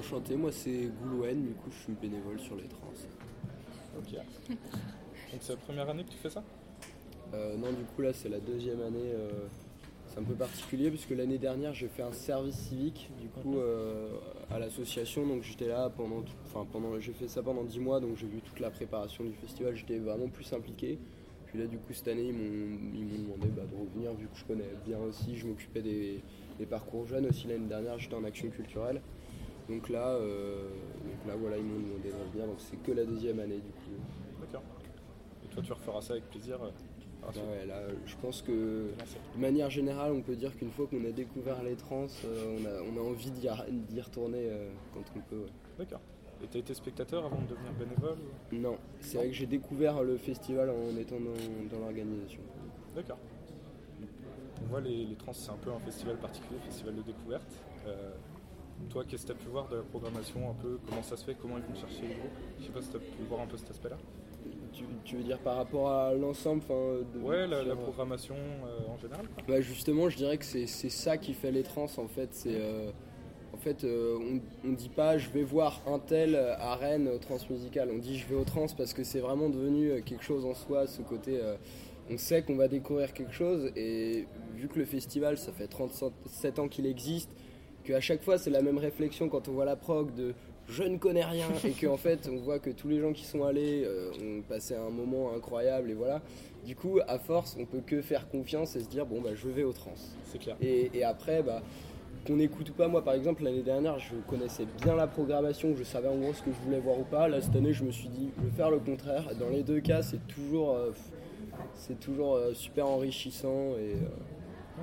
[0.00, 2.92] enchanté, moi c'est Goulouen, du coup je suis bénévole sur les trans.
[3.98, 4.12] Ok.
[4.12, 6.42] Donc c'est la première année que tu fais ça?
[7.34, 9.12] Euh, non, du coup là c'est la deuxième année.
[9.14, 9.30] euh,
[10.06, 14.08] c'est un peu particulier puisque l'année dernière j'ai fait un service civique du coup euh,
[14.50, 18.00] à l'association donc j'étais là pendant tout- enfin pendant j'ai fait ça pendant 10 mois
[18.00, 20.98] donc j'ai vu toute la préparation du festival j'étais vraiment plus impliqué
[21.46, 24.26] puis là du coup cette année ils m'ont ils m'ont demandé bah, de revenir vu
[24.26, 26.20] que je connais bien aussi je m'occupais des,
[26.58, 29.00] des parcours jeunes aussi l'année dernière j'étais en action culturelle
[29.70, 30.68] donc là euh,
[31.04, 33.70] donc là voilà ils m'ont demandé de revenir donc c'est que la deuxième année du
[33.70, 34.00] coup
[34.40, 34.62] D'accord.
[35.44, 36.58] Et toi tu referas ça avec plaisir
[37.32, 38.52] suite ouais, là je pense que.
[39.36, 42.64] De manière générale, on peut dire qu'une fois qu'on a découvert les trans, euh, on,
[42.66, 45.36] a, on a envie d'y retourner euh, quand on peut.
[45.40, 45.50] ouais.
[45.78, 46.00] D'accord.
[46.42, 48.16] Et t'as été spectateur avant de devenir bénévole
[48.52, 52.40] ou- Non, c'est vrai que j'ai découvert le festival en étant dans, dans l'organisation.
[52.96, 53.18] D'accord.
[54.62, 57.52] On voit les, les trans, c'est un peu un festival particulier, festival de découverte.
[57.86, 58.12] Euh,
[58.88, 61.24] toi, qu'est-ce que tu as pu voir de la programmation un peu Comment ça se
[61.24, 62.30] fait Comment ils vont chercher les groupes?
[62.58, 63.96] Je sais pas si tu as pu voir un peu cet aspect-là.
[64.72, 66.62] Tu, tu veux dire par rapport à l'ensemble
[67.14, 69.26] de- Ouais, la, sur- la programmation euh, en général.
[69.28, 69.42] quoi.
[69.46, 72.28] Bah, justement, je dirais que c'est ça qui fait les trans en fait.
[72.32, 72.90] C'est euh,
[73.52, 74.16] en fait, euh,
[74.64, 77.90] on, on dit pas je vais voir un tel à Rennes euh, transmusical.
[77.92, 80.54] On dit je vais au trans parce que c'est vraiment devenu euh, quelque chose en
[80.54, 80.86] soi.
[80.86, 81.56] Ce côté, euh,
[82.10, 86.58] on sait qu'on va découvrir quelque chose et vu que le festival ça fait 37
[86.58, 87.30] ans qu'il existe,
[87.84, 90.34] qu'à chaque fois c'est la même réflexion quand on voit la prog de
[90.68, 93.44] je ne connais rien et qu'en fait on voit que tous les gens qui sont
[93.44, 96.22] allés euh, ont passé un moment incroyable et voilà.
[96.64, 99.48] Du coup, à force, on peut que faire confiance et se dire bon bah je
[99.48, 99.94] vais au trans.
[100.26, 100.56] C'est clair.
[100.60, 101.62] Et, et après, bah,
[102.26, 105.84] qu'on écoute ou pas, moi par exemple l'année dernière je connaissais bien la programmation, je
[105.84, 107.28] savais en gros ce que je voulais voir ou pas.
[107.28, 109.24] Là cette année je me suis dit je vais faire le contraire.
[109.38, 110.90] Dans les deux cas c'est toujours, euh,
[111.74, 113.96] c'est toujours euh, super enrichissant et,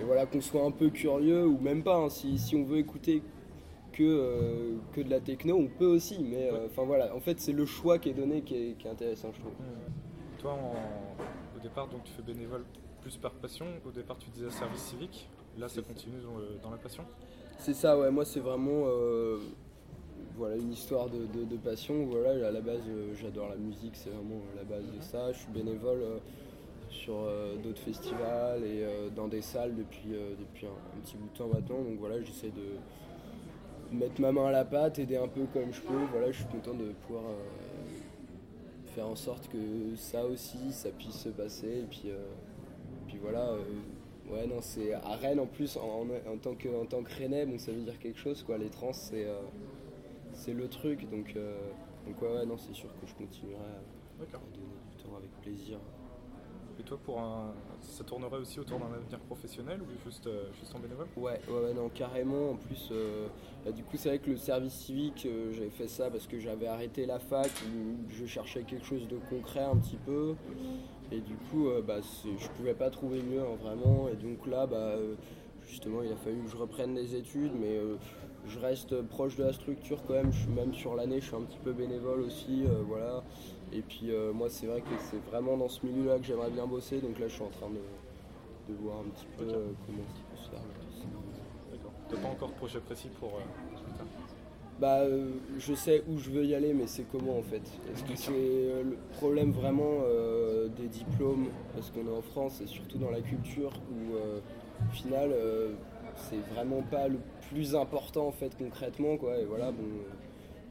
[0.00, 1.96] et voilà qu'on soit un peu curieux ou même pas.
[1.96, 3.22] hein, si, si on veut écouter
[3.92, 6.18] que, euh, que de la techno on peut aussi.
[6.22, 8.86] Mais euh, enfin voilà, en fait c'est le choix qui est donné qui est, qui
[8.86, 9.52] est intéressant je trouve.
[9.52, 10.38] Hmm.
[10.40, 12.64] Toi, en- au départ, donc tu fais bénévole
[13.00, 13.66] plus par passion.
[13.86, 15.28] Au départ, tu disais service civique.
[15.58, 17.02] Là, ça continue dans, le- dans la passion.
[17.58, 19.38] C'est ça, ouais, moi c'est vraiment euh,
[20.36, 22.06] voilà, une histoire de, de- de passion.
[22.06, 22.82] Voilà, à la base
[23.20, 25.32] j'adore la musique, c'est vraiment la base de ça.
[25.32, 26.04] Je suis bénévole
[26.98, 31.16] sur euh, d'autres festivals et euh, dans des salles depuis, euh, depuis un, un petit
[31.16, 31.82] bout de temps maintenant.
[31.82, 35.80] Donc voilà, j'essaie de mettre ma main à la pâte, aider un peu comme je
[35.80, 36.04] peux.
[36.12, 37.24] Voilà, je suis content de pouvoir
[38.94, 41.78] faire en sorte que ça aussi, ça puisse se passer.
[41.78, 42.10] Et puis,
[43.06, 43.52] puis voilà.
[44.30, 47.46] Ouais, non, c'est à Rennes en plus, en, en tant que, en tant que Rennais,
[47.46, 48.58] bon, ça veut dire quelque chose, quoi.
[48.58, 49.40] Les trans, c'est euh,
[50.34, 51.56] c'est le truc, donc, euh,
[52.06, 53.56] donc ouais, ouais, non, c'est sûr que je continuerai
[54.20, 55.78] à donner du temps avec plaisir.
[56.80, 60.72] Et toi, pour un, ça tournerait aussi autour d'un avenir professionnel ou juste, euh, juste
[60.76, 61.08] en bénévole?
[61.16, 62.50] Ouais, ouais, non, carrément.
[62.52, 63.26] En plus, euh,
[63.64, 66.38] bah, du coup, c'est vrai que le service civique, euh, j'avais fait ça parce que
[66.38, 67.50] j'avais arrêté la fac,
[68.10, 70.34] je cherchais quelque chose de concret un petit peu.
[71.10, 74.08] Et du coup, euh, bah, je pouvais pas trouver mieux, hein, vraiment.
[74.08, 74.94] Et donc là, bah,
[75.66, 77.76] justement, il a fallu que je reprenne les études, mais
[78.46, 80.32] je reste proche de la structure quand même.
[80.32, 83.22] Je suis même sur l'année, je suis un petit peu bénévole aussi, euh, voilà.
[83.72, 86.66] Et puis euh, moi, c'est vrai que c'est vraiment dans ce milieu-là que j'aimerais bien
[86.66, 87.00] bosser.
[87.00, 90.22] Donc là, je suis en train de, de voir un petit peu euh, comment ça
[90.30, 90.60] peut se faire.
[91.72, 91.92] D'accord.
[92.08, 94.06] T'as pas encore de projet précis pour plus tard
[94.80, 95.02] Bah,
[95.58, 97.62] je sais où je veux y aller, mais c'est comment en fait?
[97.92, 99.98] Est-ce que c'est le problème vraiment
[100.76, 105.34] des diplômes Parce qu'on est en France et surtout dans la culture où, au final,
[106.16, 107.18] c'est vraiment pas le
[107.50, 109.38] plus important en fait concrètement, quoi.
[109.38, 110.12] Et voilà, bon, euh,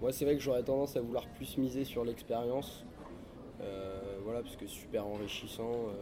[0.00, 2.84] moi c'est vrai que j'aurais tendance à vouloir plus miser sur l'expérience,
[3.62, 5.72] Euh, voilà, parce que super enrichissant.
[5.88, 5.94] euh,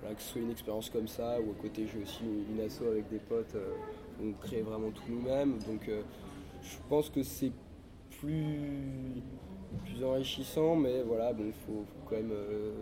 [0.00, 2.82] voilà, que ce soit une expérience comme ça, ou à côté j'ai aussi une asso
[2.90, 3.74] avec des potes, euh,
[4.22, 5.88] on crée vraiment tout nous-mêmes, donc.
[5.88, 6.02] euh,
[6.62, 7.52] je pense que c'est
[8.18, 9.22] plus,
[9.84, 12.32] plus enrichissant, mais voilà, bon, faut, faut quand même.
[12.32, 12.72] euh,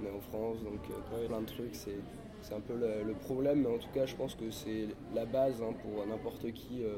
[0.00, 0.80] on est en France, donc
[1.28, 1.98] plein de trucs, c'est,
[2.46, 5.60] c'est un peu le, problème, mais en tout cas, je pense que c'est la base
[5.62, 6.94] hein, pour n'importe qui, euh,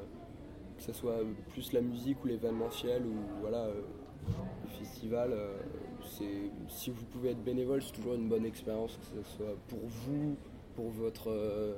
[0.76, 3.81] que ce soit plus la musique ou l'événementiel ou voilà, euh,
[4.64, 5.32] le festival.
[5.32, 5.56] euh,
[6.69, 10.37] si vous pouvez être bénévole, c'est toujours une bonne expérience, que ce soit pour vous,
[10.76, 11.76] pour votre.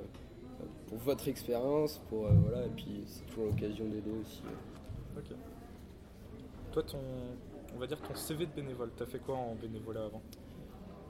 [0.91, 4.43] votre expérience, voilà, et puis c'est toujours l'occasion d'aider aussi.
[5.17, 5.35] Ok.
[6.73, 6.99] Toi, ton,
[7.73, 10.21] on va dire ton CV de bénévole, t'as fait quoi en bénévolat avant?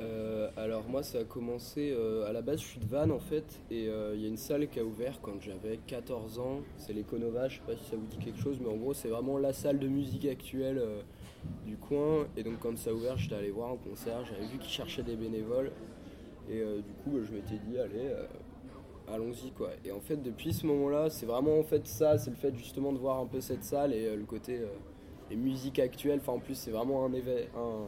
[0.02, 3.20] Euh, alors moi ça a commencé, euh, à la base je suis de Vannes en
[3.20, 6.62] fait, et euh, il y a une salle qui a ouvert quand j'avais 14 ans,
[6.78, 9.10] c'est l'Econova, je sais pas si ça vous dit quelque chose, mais en gros c'est
[9.10, 11.02] vraiment la salle de musique actuelle euh,
[11.68, 14.58] du coin, et donc quand ça a ouvert j'étais allé voir un concert, j'avais vu
[14.58, 15.72] qu'ils cherchaient des bénévoles,
[16.50, 18.12] et du coup bah, je m'étais dit allez,
[19.14, 19.70] allons-y quoi.
[19.86, 22.92] Et en fait, depuis ce moment-là, c'est vraiment en fait ça, c'est le fait justement
[22.92, 24.60] de voir un peu cette salle et le côté
[25.30, 26.20] les musiques actuelles.
[26.22, 27.88] Enfin, en plus, c'est vraiment un, un-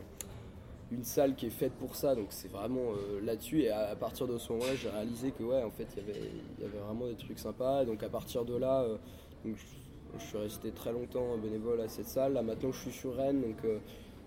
[0.94, 3.62] une salle qui est faite pour ça, donc c'est vraiment euh, là-dessus.
[3.62, 6.20] Et à, partir de ce moment-là, j'ai réalisé que ouais, en fait, il y avait,
[6.58, 7.84] il y avait vraiment des trucs sympas.
[7.84, 8.98] Et donc à partir de là, euh,
[9.46, 12.34] je, suis resté très longtemps bénévole à cette salle.
[12.34, 13.58] Là, maintenant, je suis sur Rennes, donc.
[13.66, 13.80] euh,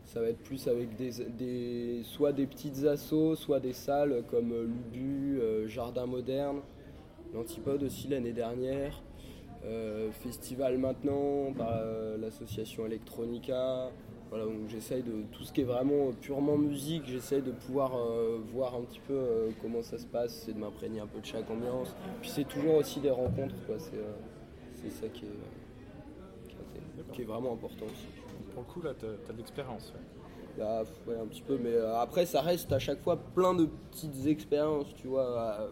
[0.04, 4.54] ça va être plus avec des, des- soit des petites assos, soit des salles comme
[4.54, 6.60] Lubu, Jardin Moderne,
[7.34, 9.02] l'Antipode aussi l'année dernière,
[10.22, 11.82] Festival maintenant par
[12.20, 13.90] l'association Electronica.
[14.28, 18.38] Voilà, donc j'essaye de tout ce qui est vraiment purement musique, j'essaye de pouvoir euh,
[18.52, 21.24] voir un petit peu euh, comment ça se passe, c'est de m'imprégner un peu de
[21.26, 21.94] chaque ambiance.
[22.20, 23.76] Puis c'est toujours aussi des rencontres, quoi.
[23.78, 24.12] C'est, euh,
[24.74, 25.28] c'est ça qui est,
[26.48, 28.06] qui est- qui est vraiment important aussi.
[28.52, 29.92] Pour le coup, là, tu as, de l'expérience.
[29.94, 30.00] ouais.
[30.58, 34.26] Bah, ouais, un petit peu, mais après, ça reste à chaque fois plein de petites
[34.26, 35.70] expériences, tu vois.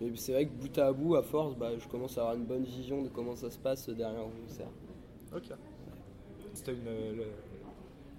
[0.00, 2.44] Et c'est vrai que bout à bout, à force, bah, je commence à avoir une
[2.44, 4.68] bonne vision de comment ça se passe derrière un concert.
[5.34, 5.50] Ok.
[6.54, 6.84] C'était une.
[7.16, 7.24] le-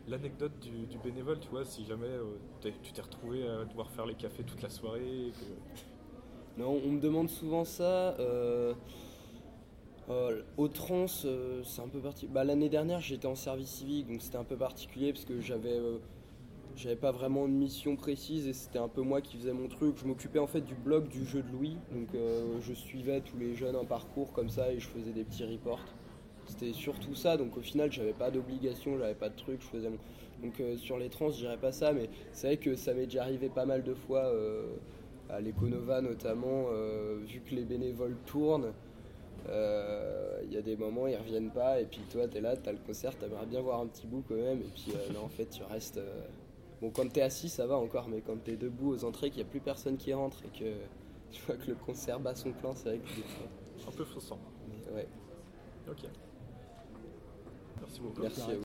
[0.07, 4.15] L'anecdote du, bénévole, tu vois, si jamais euh, tu t'es retrouvé à devoir faire les
[4.15, 5.31] cafés toute la soirée,
[6.57, 8.15] Non, on me demande souvent ça.
[8.19, 8.74] Euh,
[10.09, 12.33] euh, au trans, c'est un peu particulier.
[12.33, 16.95] Bah, L'année dernière, j'étais en service civique, donc c'était un peu particulier parce que j'avais
[16.95, 19.97] pas vraiment de mission précise et c'était un peu moi qui faisais mon truc.
[19.97, 22.09] Je m'occupais en fait du blog du jeu de Louis, donc
[22.59, 25.86] je suivais tous les jeunes en parcours comme ça et je faisais des petits reports.
[26.48, 29.90] C'était surtout ça, donc au final, j'avais pas d'obligation, j'avais pas de truc, je faisais
[29.90, 29.98] mon.
[30.42, 33.06] Donc euh, sur les trans, je dirais pas ça, mais c'est vrai que ça m'est
[33.06, 34.26] déjà arrivé pas mal de fois.
[34.26, 34.76] euh,
[35.30, 38.74] à l'Econova notamment, euh, vu que les bénévoles tournent,
[39.48, 42.80] il y a des moments ils reviennent pas et puis toi t'es là, t'as le
[42.80, 45.64] concert, t'aimerais bien voir un petit bout quand même et puis non en fait tu
[45.64, 46.02] restes...
[46.82, 49.48] Bon quand t'es assis ça va encore mais quand t'es debout aux entrées qu'il n'y
[49.48, 50.74] a plus personne qui rentre et que
[51.32, 54.40] tu vois que le concert bat son plein c'est vrai que un peu frustrant.
[54.94, 55.08] ouais,
[55.90, 56.04] Ok.
[57.79, 58.21] Merci beaucoup.